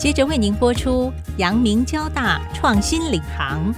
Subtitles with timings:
[0.00, 3.70] 接着为您播出阳明交大创新领航。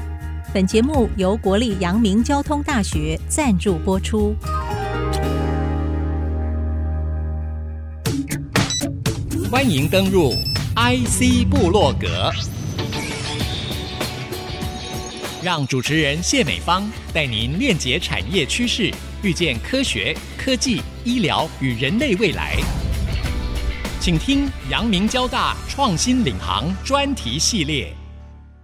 [0.55, 4.33] 本节目由国立阳明交通大学赞助播出。
[9.51, 10.31] 欢迎登入
[10.77, 12.31] IC 部落格，
[15.43, 18.93] 让主持人谢美芳带您链接产业趋势，
[19.25, 22.59] 遇见科学、科技、医疗与人类未来。
[24.05, 27.95] 请听阳明交大创新领航专题系列。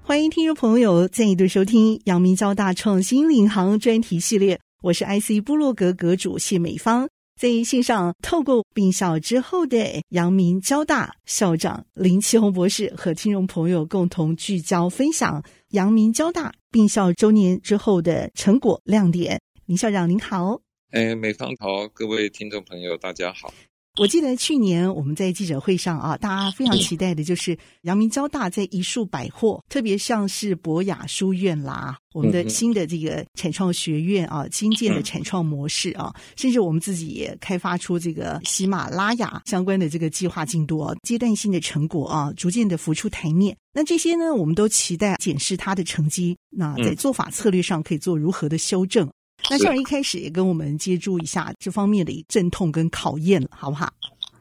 [0.03, 7.09] 欢迎听众朋友再度收听阳明交大创新领航专题系列，我是 IC 部落格阁主谢美芳，
[7.41, 19.41] 在线上透过并校之后的阳明交大校长林奇宏博士和听众朋友共同聚焦分享阳明交大并校周年之后的成果亮点。
[19.67, 20.61] 林校长您好，
[20.91, 23.55] 哎，美方好，各位听众朋友大家好。
[23.99, 43.57] 我记得去年我们在记者会上啊，大家非常期待的就是阳明交大在一树百货，特别像是博雅书院啦，我们的新的这个产创学院啊，新建的产创模式啊，甚至我们自己也开发出这个喜马拉雅相关的这个计划进度啊，阶段性的成果啊，逐渐的浮出台面。
[43.73, 49.09] 那这些呢，我们都期待检视它的成绩，那在做法策略上可以做如何的修正。
[49.51, 53.93] 那校长一开始也跟我们接触一下这方面的阵痛跟考验了，好不好？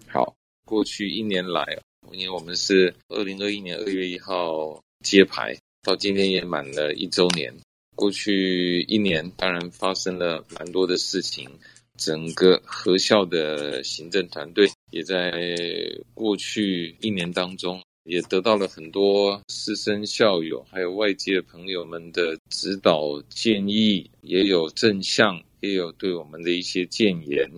[0.08, 1.64] 好，过去一年来，
[2.12, 7.54] 因为我们是二零二一年二月一号揭牌，到今天也满了一周年。
[7.96, 11.50] 过去一年，当然发生了蛮多的事情，
[11.98, 15.32] 整个合校的行政团队也在
[16.14, 17.82] 过去一年当中。
[18.08, 27.52] 也得到了很多师生校友，还有外界朋友们的指导建议，也有正向，也有对我们的一些建言，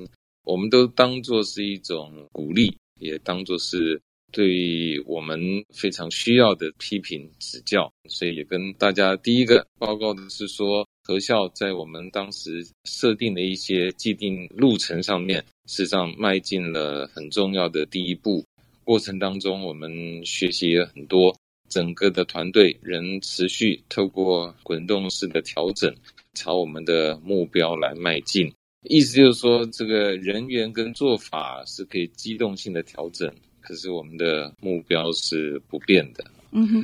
[0.43, 5.39] 我们都当作是一种鼓励，也当作是对我们
[5.71, 7.91] 非常需要的批评指教。
[8.09, 18.43] 所以也跟大家第一个报告的是说，合校在我们当时设定的一些既定路程上面，事实上迈进了很重要的第一步。
[18.89, 21.37] 过程当中，我们学习了很多，
[21.69, 25.95] 整个的团队仍持续透过滚动式的调整，
[26.33, 28.51] 朝我们的目标来迈进。
[28.85, 36.25] 意思就是说，这个人员跟做法是可以机动性的调整，可是我们的目标是不变的。
[36.51, 36.83] 嗯哼，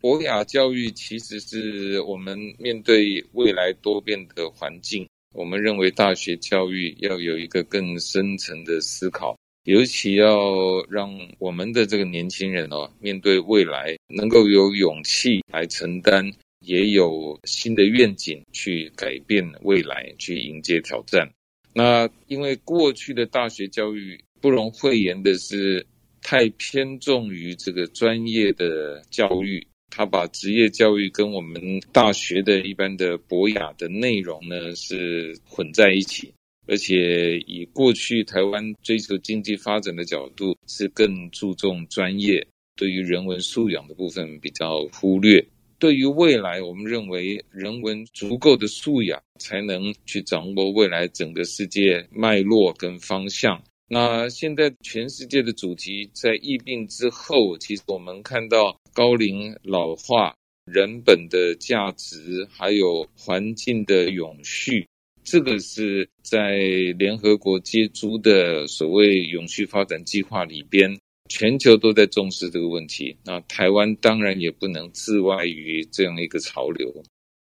[0.00, 9.36] 博雅教育其实是我们面对未来多变的环境，我们认为大学教育要有一个更深层的思考。
[9.66, 21.28] 尤其要让我们的这个年轻人哦，面对未来能够有勇气来承担，也有新的愿景去改变未来，去迎接挑战。
[21.74, 25.84] 那因为过去的大学教育不容讳言的是
[26.22, 31.60] 太偏重于这个专业的教育，他把职业教育跟我们
[31.92, 36.32] 大学的一般的博雅的内容呢是混在一起。
[36.66, 42.46] 而且以过去台湾追求经济发展的角度，是更注重专业，
[42.76, 45.46] 对于人文素养的部分比较忽略。
[45.78, 53.62] 对于未来，我们认为人文足够的素养，才能去掌握未来整个世界脉络跟方向。
[53.88, 60.34] 那现在全世界的主题在疫病之后，其实我们看到高龄老化、
[60.64, 64.88] 人本的价值，还有环境的永续。
[65.26, 66.56] 这个是在
[66.96, 70.96] 联合国接触的所谓永续发展计划里边，
[71.28, 73.16] 全球都在重视这个问题。
[73.24, 77.02] 那台湾当然也不能自外于这样一个潮流。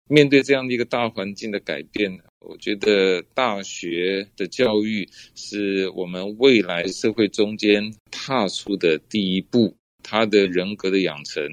[0.08, 9.76] 面对这样的一个大环境的改变，我觉得大学的教育是我们未来社会中间踏出的第一步。
[10.04, 11.44] 他的人格的养成，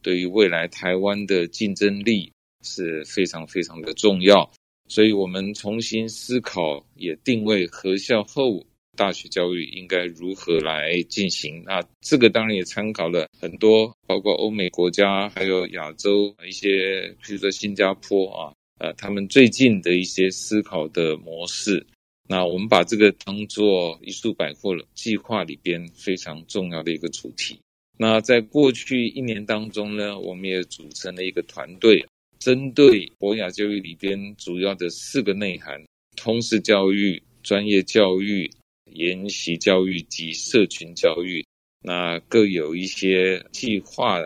[0.00, 4.50] 对于未来台湾的竞争力是非常非常的重要。
[4.88, 8.64] 所以我们重新思考，也定位合校后
[8.96, 11.62] 大学教育应该如何来进行。
[11.64, 21.84] 那这个当然也参考了很多，包括欧美国家，还有亚洲一些，比如说新加坡啊，呃，他们最近的一些思考的模式。
[22.28, 27.58] 那我们把这个当做一树百货计划里边非常重要的一个主题。
[27.96, 32.04] 那在过去一年当中呢，我们也组成了一个团队。
[32.44, 35.82] 针对博雅教育里边主要的四个内涵：
[36.14, 38.50] 通识教育、专业教育、
[38.92, 41.42] 研习教育及社群教育，
[41.80, 44.20] 那各有一些计划，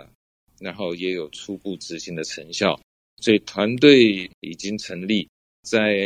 [0.58, 2.76] 然后也有初步执行的成效。
[3.22, 5.28] 所以团队已经成立，
[5.62, 5.96] 在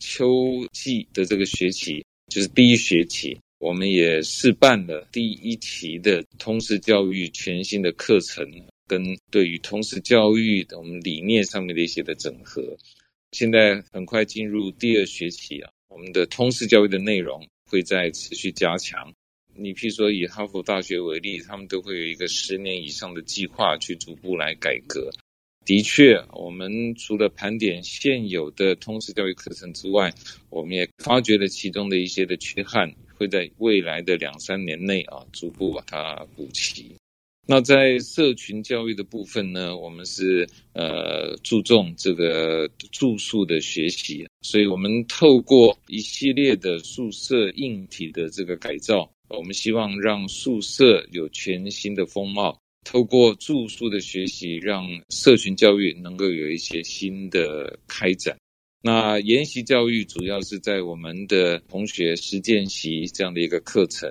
[0.00, 8.44] 秋季的这个学期，就是第一学期，我们也试办了第一期的通识教育全新的课程，
[8.88, 12.76] 跟对于通识教育的我们理念上面的一些的整合。
[13.32, 19.12] 现在很快进入第二学期啊，我们的通识教育的内容会在持续加强。
[19.54, 25.10] 你譬如说以哈佛大学为例，他们都会有一个十年以上的计划去逐步来改革。
[25.66, 30.14] 的确，我们除了盘点现有的通识教育课程之外，
[30.48, 36.94] 我们也发掘了其中的一些的缺憾，会在未来的两三年内啊，逐步把它补齐。
[37.50, 49.10] 那在社群教育的部分呢，我们是呃注重这个住宿的学习，所以我们透过一系列的宿舍硬体的这个改造。
[49.30, 58.36] 我们希望让宿舍有全新的风貌，透过住宿的学习，让社群教育能够有一些新的开展。
[58.82, 64.10] 那研习教育主要是在我们的同学实践习这样的一个课程，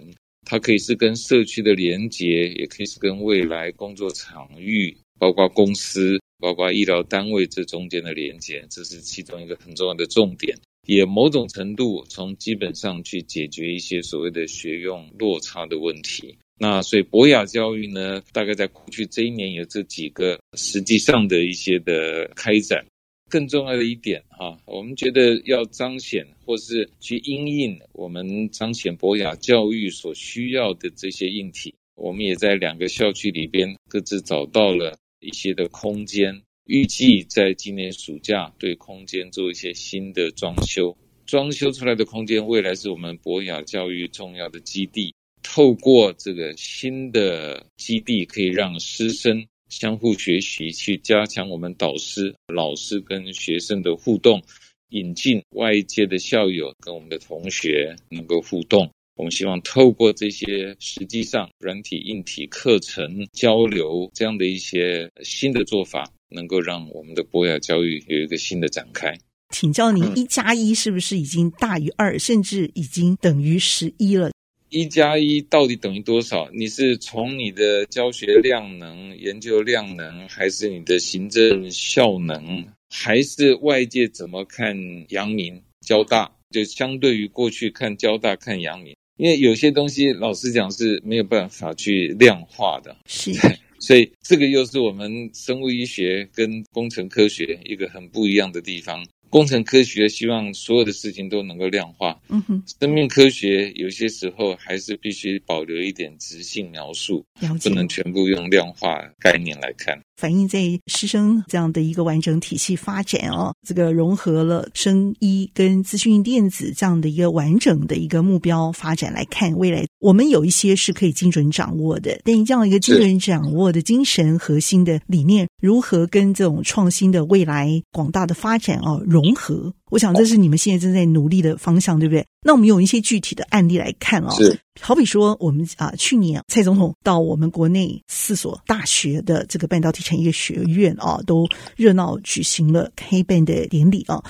[0.50, 10.58] 它可以是跟社区的连结，也可以是跟未来工作场域，包括公司、包括医疗单位这中间的连结，这是其中一个很重要的重点。
[10.88, 16.34] 也某种程度从基本上去解决一些所谓的学用落差的问题。
[16.58, 22.86] 那所以博雅教育呢，大概在过去这一年有这几个实际上的一些的开展。
[23.30, 36.42] 更重要的一点哈，我们觉得要彰显或是去因应我们彰显博雅教育所需要的这些硬体，我们也在两个校区里边各自找到了一些的空间。
[36.66, 45.14] 预计在今年暑假对空间做一些新的装修，装修出来的空间未来是我们博雅教育重要的基地。
[45.44, 54.42] 透过这个新的基地，可以让师生相互学习，去加强我们导师、老师跟学生的互动，
[54.90, 58.90] 引进外界的校友跟我们的同学能够互动。
[59.16, 66.12] 我们希望透过这些实际上软体、硬体课程交流这样的一些新的做法。
[66.30, 69.18] 能够让我们的博雅教育有一个新的展开。
[69.56, 74.30] 请教您，一加一是不是已经大于二，甚至已经等于十一了？
[74.70, 76.50] 一加一到底等于多少？
[76.54, 84.76] 你是从你的教学量能、研究量能，还是你的行政效能，还是外界怎么看
[85.10, 86.30] 阳明交大？
[86.52, 92.96] 就相对于过去看交大、看阳明，因为有些东西老实讲是没有办法去量化的。
[93.06, 93.32] 是。
[93.80, 99.06] 所以，这个又是我们生物医学跟工程科学一个很不一样的地方。
[99.38, 107.24] 工程科学希望所有的事情都能够量化，嗯哼，生命科学有些时候还是必须保留一点直性描述，
[107.62, 110.02] 不能全部用量化概念来看。
[110.18, 129.72] 反映在师生这样的一个完整体系发展哦，这个融合了生医跟资讯电子这样的一个完整的一个目标发展来看，未来我们有一些是可以精准掌握的，但这样一个精准掌握的精神核心的理念，如何跟这种创新的未来广大的发展哦融合？
[129.90, 132.26] 我想这是你们现在正在努力的方向，对不对？
[132.42, 144.24] 那我们用一些具体的案例来看哦，是好比说我们啊，去年蔡总统到我们国内四所大学的这个半导体产业学院啊，都热闹举行了开办的典礼啊，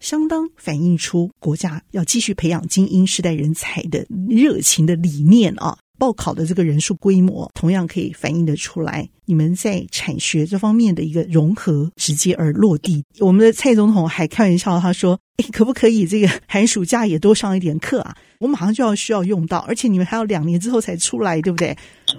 [0.00, 5.76] 相当反映出国家要继续培养精英世代人才的热情的理念啊。
[5.98, 13.04] 报考的这个人数规模，同样可以反映得出来，你们在产学这方面的一个融合，直接而落地。
[13.20, 18.16] 我们的蔡总统还开玩笑，他说：“哎，可不可以这个寒暑假也多上一点课啊？
[18.40, 21.76] 我马上就要需要用到，而且你们还要两年之后才出来，对不对？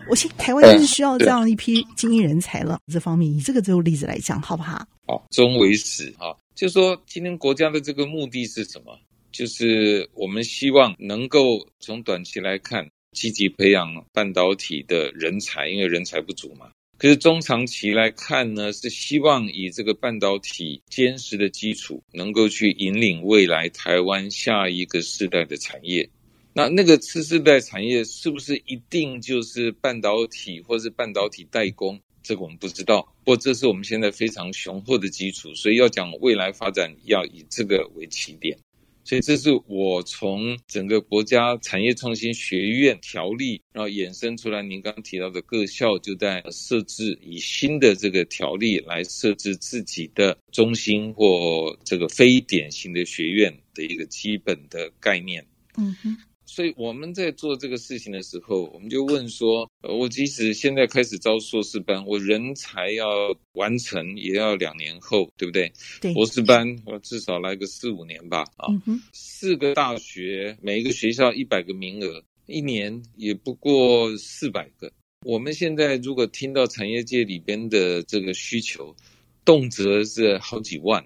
[0.10, 2.80] 我现台湾就是需要这样一批精英人才了。
[2.89, 4.88] 这方面以这个这个例子来讲，好不好？
[5.06, 6.32] 好，终为始啊！
[6.56, 8.98] 就说今天国家的这个目的是什么？
[9.34, 12.88] 就是我们希望能够从短期来看。
[13.13, 16.68] 积极培养半导体的人才，因为人才不足嘛。
[17.01, 26.08] 可是中长期来看呢，是希望以这个半导体坚实的基础，能够去引领未来台湾下一个世代的产业。
[26.53, 32.00] 那那个次世代产业是不是一定就是半导体或是半导体代工？
[32.22, 33.01] 这个我们不知道。
[33.24, 38.55] 不过这是我们现在非常雄厚的基础，所以要讲未来发展，要以这个为起点。
[39.03, 44.62] 所以这是我从整个国家产业创新学院条例，然后衍生出来。
[44.62, 55.46] 您刚提到的各校就在设置以新的这个条例来设置自己的中心或这个非典型的学院的一个基本的概念。
[55.77, 56.17] 嗯哼。
[56.53, 63.08] 所以我们在做这个事情的时候，我们就问说：我即使现在开始招硕士班，我人才要
[63.53, 65.72] 完成也要两年后，对不对？
[66.01, 66.13] 对。
[66.13, 68.43] 博士班我至少来个四五年吧。
[68.58, 69.01] 啊，嗯。
[69.13, 74.91] 四个大学，每一个学校一百个名额，一年也不过四百个。
[75.25, 78.93] 我们现在如果听到产业界里边的这个需求，
[79.46, 81.01] 动辄是好几万，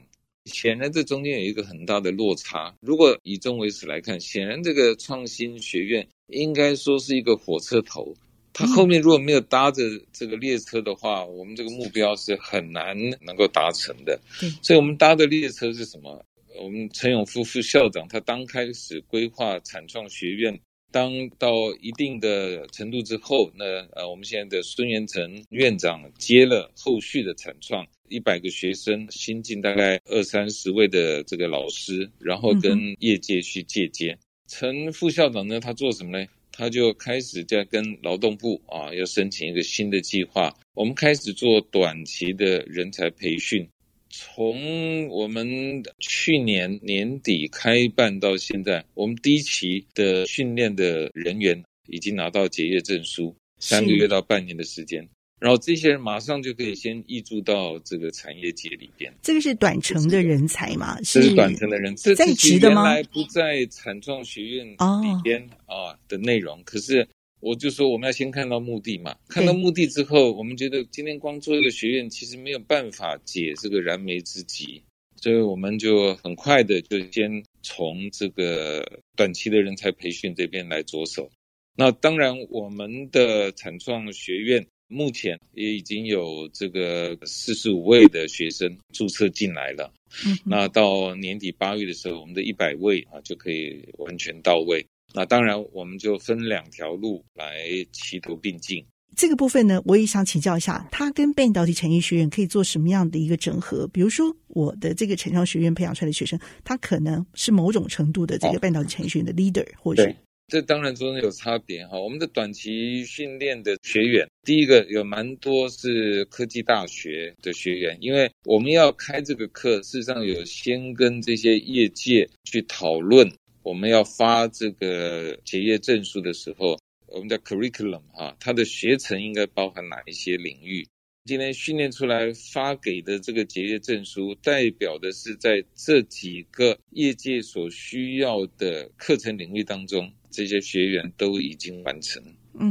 [0.45, 2.73] 显然这中间有一个很大的落差。
[2.81, 8.13] 如果以终为始来看，显然这个创新学院应该说是一个火车头。
[8.53, 9.83] 它后面如果没有搭着
[10.13, 14.17] 这个列车的话，我们这个目标是很难能够达成的。
[14.61, 16.23] 所以我们搭的列车是什么？
[16.57, 20.57] 我们陈永夫副校长他刚开始规划产创学院，
[20.89, 34.17] 当到一定的程度之后，那呃，我们现在的孙元成院长接了后续的产创，一百个学生新进大概二三十位的这个老师，然后跟业界去借鉴。
[34.47, 36.27] 陈副校长呢，他做什么呢？
[36.51, 40.55] 他就开始在跟劳动部啊，要申请一个新的计划。
[40.73, 43.67] 我们开始做短期的人才培训，
[44.09, 55.05] 从我们去年年底开办到现在，我们第一期的训练的人员已经拿到结业证书，三个月到半年的时间。
[55.37, 59.13] 然后这些人马上就可以先挹注到这个产业界里边。
[59.21, 60.97] 这个是短程的人才嘛？
[61.03, 62.85] 是，是短程的人，在职的吗？
[62.85, 64.77] 原来不在产创学院里
[65.23, 66.63] 边啊的内容。
[66.63, 67.05] 可是
[67.41, 74.81] 我就说我们要先看到目的嘛，看到目的之后，我们觉得今天光做一个学院其实没有办法解这个燃眉之急，
[75.17, 81.29] 所以我们就很快的就先从这个短期的人才培训这边来着手。
[81.75, 84.65] 那当然，我们的产创学院。
[84.95, 89.91] 目前也已经有这个四十五位的学生注册进来了。
[90.25, 94.85] 嗯，那到年底八月的时候，我们的一百位啊就可以完全到位。
[95.13, 98.83] 那当然，我们就分两条路来齐头并进。
[99.15, 103.87] 这个部分呢，我也想请教一下，它跟半导体产业学院可以做什么样的一个整合？
[103.87, 110.15] 比如说，我的这个产创学院培养出来的学生，他可能是某种程度的这个半导体产业学院的 leader，哦，或者是。
[110.47, 111.99] 这当然中间有差别哈。
[111.99, 123.31] 我们的短期训练的学员，第一个有蛮多是科技大学的学员，因为我们要开这个课，事实上有先跟这些业界去讨论，
[123.63, 130.87] 我们要发这个结业证书的时候，我们的 curriculum 哈，它的学程应该包含哪一些领域？
[131.27, 140.07] 今天训练出来发给的这个结业证书，代表的是在这几个业界所需要的课程领域当中。
[140.29, 142.21] 这些学员都已经完成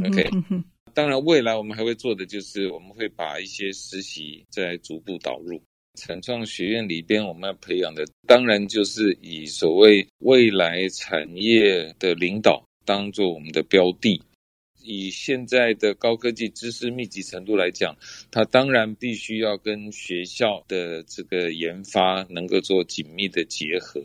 [0.05, 0.29] ，OK。
[0.93, 5.61] 当然，未来我们还会做的就是，我们会把一些实习再逐步导入。
[5.99, 14.21] 产创学院里边，我们要培养的，当然就是以所谓未来产业的领导当做我们的标的。
[14.85, 17.95] 以现在的高科技知识密集程度来讲，
[18.31, 24.01] 它当然必须要跟学校的这个研发能够做紧密的结合。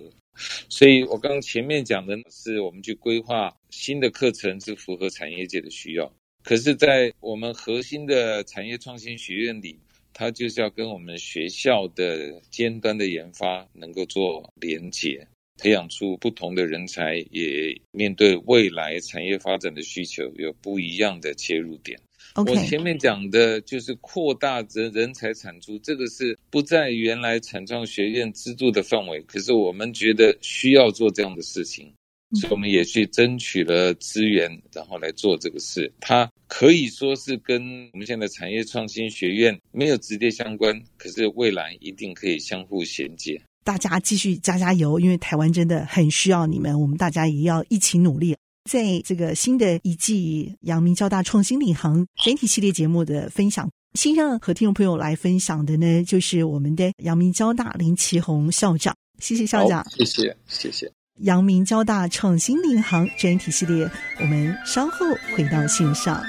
[0.71, 6.11] 所以，我刚前面讲的是我们去规划新的课程，是符合产业界的需要。
[6.43, 9.79] 可是，在我们核心的产业创新学院里，
[10.15, 15.27] 它就是要跟我们学校的尖端的研发能够做连接，
[15.61, 22.01] 培养出不同的人才，也面对未来产业发展的需求，有不一样的切入点。
[22.37, 31.93] 我前面讲的就是扩大人人才产出，这个是不在原来产创学院资助的范围，可是我们觉得需要做这样的事情，
[32.41, 35.93] 所以我们也去争取了资源，然后来做这个事。
[36.01, 37.61] 它可以说是跟
[37.93, 43.41] 我们现在产业创新学院没有直接相关，可是未来一定可以相互衔接。
[43.65, 48.37] 大家继续加加油，因为台湾真的很需要你们，我们大家也要一起努力。
[48.71, 58.95] 在这个新的一季阳明交大创新领航整体系列节目的分享，先让和听众朋友来分享的呢，就是我们的阳明交大林奇宏校长。
[59.19, 60.91] 谢谢校长，谢谢谢谢。
[61.21, 63.91] 阳明交大创新领航专题系列，
[64.21, 66.23] 我们稍后回到线上。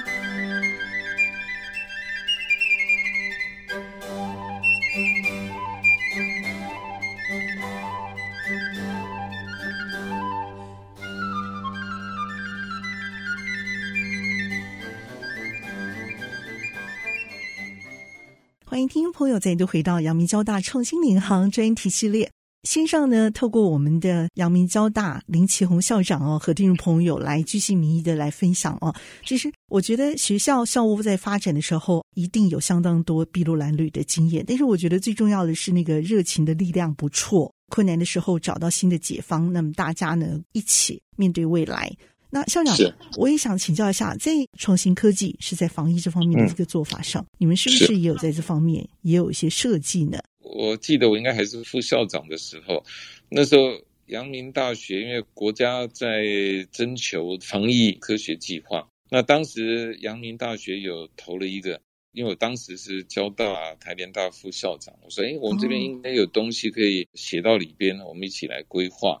[18.82, 22.28] 迎听朋友再度回到阳明交大创新领航专题系列
[22.64, 28.94] 线上呢，透过我们的阳明交大林奇宏校长哦，和听众朋友来居心民意的来分享哦。
[29.24, 41.92] 其实我觉得学校校务在发展的时候，一定有相当多筚路蓝缕的经验，但是我觉得最重要的是那个热情的力量不错，困难的时候找到新的解方，那么大家呢一起面对未来。
[42.34, 42.74] 那校长，
[43.18, 50.18] 我也想请教一下，在创新科技是在防疫这方面的这个做法上，嗯、你们是不是也有在这方面也有一些设计呢？
[50.40, 52.82] 我记得我应该还是副校长的时候，
[53.28, 56.24] 那时候阳明大学因为国家在
[56.70, 61.78] 征求防疫科学计划，那当时阳明大学有投了一个，
[62.12, 69.20] 因为我当时是交大台联大副校长，我说：“哎，我们这边应该有东西可以写到里边，我们一起来规划。”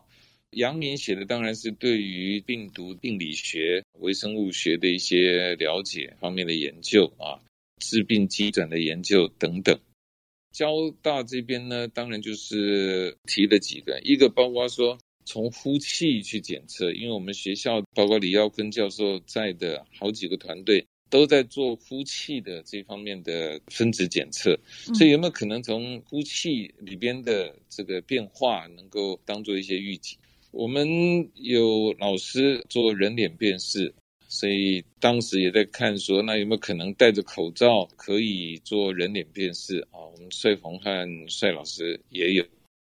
[0.52, 7.40] 阳明写的当然是对于病毒病理学、微生物学的一些了解方面的研究啊，
[7.80, 9.78] 致病机转的研究等等。
[10.52, 24.58] 交大这边呢，当然就是提了几个，一个包括说从呼气去检测，因为我们学校包括李耀坤教授在的好几个团队都在做呼气的这方面的分子检测，
[24.94, 30.18] 所以有没有可能从呼气里边的这个变化能够当做一些预警？
[30.52, 33.92] 我们有老师做人脸辨识。
[34.28, 40.00] 所以当时也在看说，那有没有可能戴着口罩可以做人脸辨识啊？
[40.10, 42.42] 我们帅鹏和帅老师也有。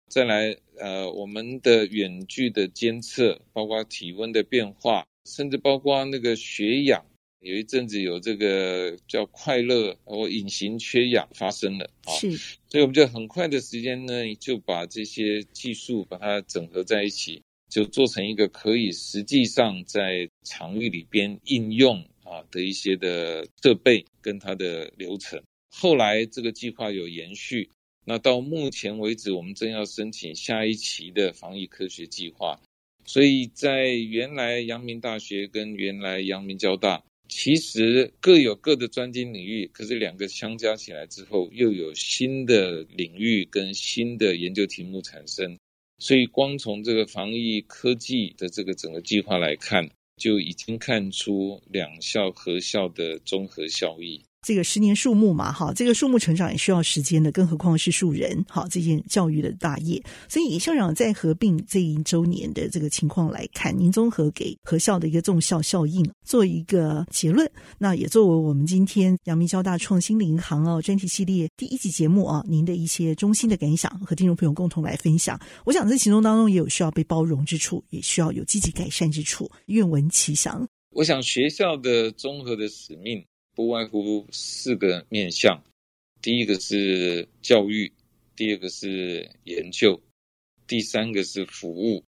[0.10, 7.06] 再来，呃，我们的远距的监测，包括体温的变化，甚至包括那个血氧，
[7.40, 12.12] 有一阵子有这个叫快乐或隐形缺氧发生了啊。
[12.12, 12.32] 是。
[12.68, 17.42] 所以我们就很快的时间呢，就把这些技术把它整合在一起。
[17.70, 25.42] 就做成一个可以实际上在场域里边应用啊的一些的设备跟它的流程。
[25.70, 27.70] 后来这个计划有延续，
[28.06, 32.60] 那到目前为止，我们正要申请下一期的防疫科学计划。
[33.06, 45.58] 所以在原来阳明大学跟原来阳明交大，其实各有各的专精领域，可是两个相加起来之后，又有新的领域跟新的研究题目产生。
[46.00, 54.24] 所以，光从这个防疫科技的这个整个计划来看，就已经看出两校合校的综合效益。
[54.42, 60.02] 这个十年树木嘛，哈，这个树木成长也需要时间的，更何况是树人，好，这件教育的大业。
[60.30, 75.38] 所以校长在合并这一周年的这个情况来看，您综合给合校的一个重效效应做一个结论，那也作为我们今天阳明交大创新银行哦专题系列第一集节目啊，您的一些衷心的感想和听众朋友共同来分享。
[75.66, 79.50] 我想在其中当中也有需要被包容之处，也需要有积极改善之处。
[79.66, 80.66] 愿闻其详。
[80.92, 83.26] 我想学校的综合的使命。
[83.58, 85.64] 不外乎四个面向，
[86.22, 87.92] 第一个是教育，
[88.36, 90.00] 第二个是研究，
[90.68, 92.04] 第三个是服务，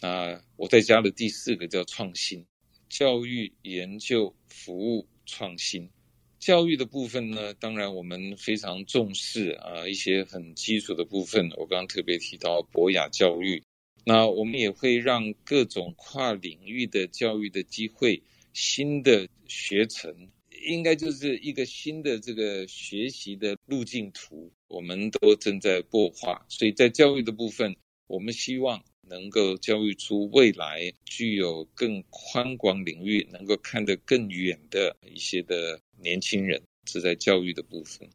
[0.00, 2.46] 啊，我再加了第四个叫创新。
[2.88, 5.90] 教育、研究、服务、创新。
[6.38, 11.50] 教育的部分呢，当然我们非常重视啊，一些很基础的部分。
[11.58, 13.62] 我刚刚特别提到博雅教育，
[14.02, 18.22] 那我们也会让各种跨领域的教育的机会，
[18.54, 20.30] 新的学程。
[20.66, 26.44] 应该就是一个新的这个学习的路径图，我们都正在擘画。
[26.48, 27.74] 所以在教育的部分，
[28.08, 38.08] 我们希望能够教育出未来具有更宽广领域、能够看得更远的一些的年轻人，是在教育的部分。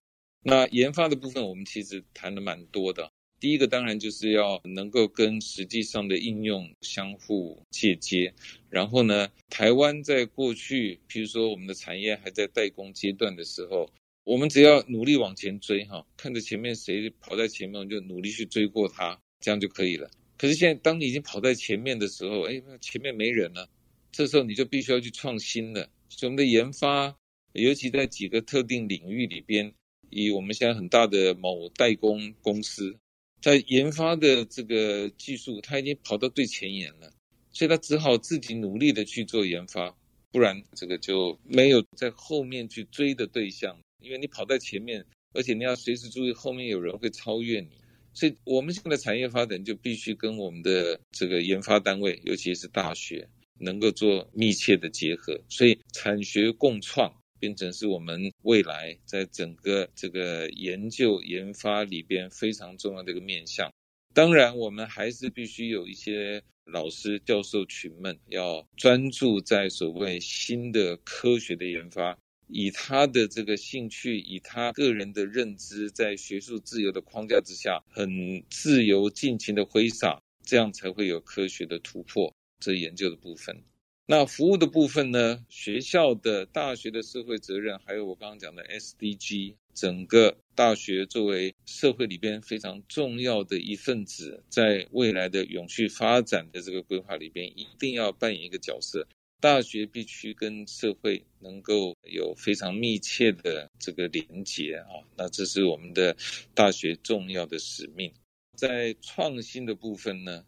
[0.43, 3.09] 那研发的部分，我们其实谈的蛮多的。
[3.41, 8.31] 第一个当然就是要能够跟实际上的应用相互借接，
[8.69, 13.89] 然后呢，台湾在过去，譬如说我们的产业还在代工阶段的时候，
[14.23, 20.07] 我们只要努力往前追哈，看着前面谁跑在前面，我们就努力去追过他，这样就可以了。
[20.37, 23.67] 可是现在当你已经跑在前面的时候，哎，前面没人了，
[24.11, 25.89] 这时候你就必须要去创新了。
[26.09, 27.17] 所以我们的研发，
[27.53, 29.73] 尤其在几个特定领域里边，
[30.11, 32.95] 以我们现在很大的某代工公司。
[33.41, 37.11] 在研发的这个技术，他已经跑到最前沿了，
[37.51, 39.95] 所以他只好自己努力的去做研发，
[40.31, 47.69] 不然这个就没有在后面去追的对象，因为你跑在前面，而且你要随时注意后面有人会超越你，
[48.13, 53.27] 所以我们现在的产业发展就必须跟我们的这个研发单位，尤其是大学，
[53.59, 57.20] 能够做密切的结合，所以产学共创。
[57.41, 63.73] 变成是我们未来在整个这个研究研发里边非常重要的一个面向。
[64.13, 72.15] 当然，我们还是必须有一些老师、教授群们要专注在所谓新的科学的研发，
[72.47, 82.31] 以他的这个兴趣，以他个人的认知，在学术自由的框架之下，很自由尽情的挥洒，这样才会有科学的突破。
[82.59, 83.63] 这研究的部分。
[84.11, 85.45] 那服务的部分呢？
[85.47, 99.07] 学校的大学的社会责任，还有我刚刚讲的 SDG，整个大学作为社会里边非常重要的一份子，在未来的永续发展的这个规划里边，一定要扮演一个角色。
[99.39, 106.17] 大学必须跟社会能够有非常密切的这个连接啊，那这是我们的
[106.53, 108.11] 大学重要的使命。
[108.57, 110.43] 在创新的部分呢？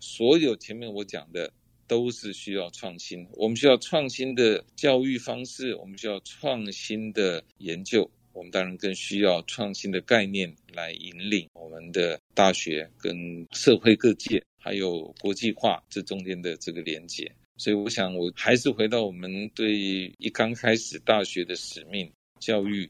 [0.00, 1.50] 所有前面我讲的
[1.86, 17.30] 都是需要创新，我们需要创新的教育方式，我们需要创新的研究，我们当然更需要创新的概念来引领我们的大学跟社会各界，还有国际化这中间的这个连接。
[17.58, 22.88] 所以，我想我还是回到我们对一刚开始大学的使命：教育、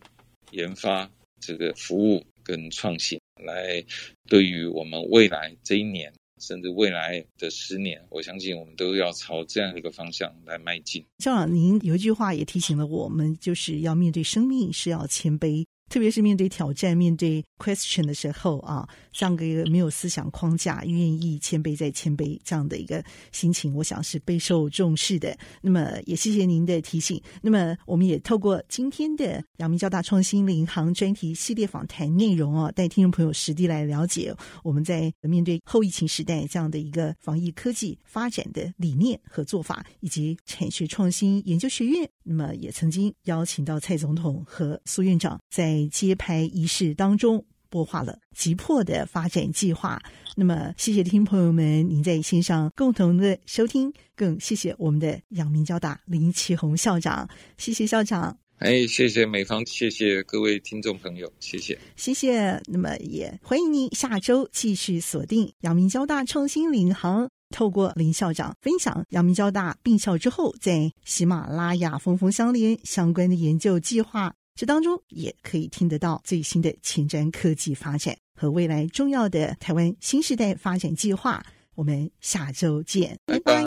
[0.50, 1.08] 研发、
[1.40, 3.84] 这个服务跟创新，来
[4.28, 11.04] 对于我们未来这一年，甚至未来的十年，我相信我们都要朝这样一个方向来迈进。
[11.18, 15.66] 校长，您有一句话也提醒了我们，就是要面对生命是要谦卑。
[15.88, 25.36] 特别是面对挑战、面对 question 的时候啊，像个没有思想框架、愿意谦卑再谦卑这样的一个心情，我想是备受重视的。
[25.62, 27.22] 那么也谢谢您的提醒。
[27.40, 42.10] 那么我们也透过今天的阳明交大创新领航专题系列访谈内容啊，带听众朋友实地来了解我们在面对后疫情时代这样的一个防疫科技发展的理念和做法，以及产学创新研究学院。
[42.24, 45.75] 那么也曾经邀请到蔡总统和苏院长在。
[45.76, 50.00] 在揭牌仪式当中播画了急迫的发展计划。
[50.36, 58.38] 那么，谢谢听朋友们您在线上共同的收听，更谢谢我们的阳明交大林奇宏校长，谢谢校长。
[58.58, 62.58] 哎，谢谢美方，谢谢各位听众朋友，谢谢，谢谢。
[62.66, 74.34] 那么也欢迎您下周继续锁定阳明交大创新领航，透过林校长分享阳明交大并校之后在喜马拉雅峰峰相连相关的研究计划。
[74.56, 81.44] 这当中也可以听得到最新的前瞻科技发展和未来重要的台湾新时代发展计划。
[81.74, 83.66] 我们下周见，拜拜。